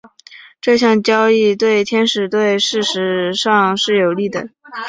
[0.59, 4.49] 这项交易对天使队事实上是有利的。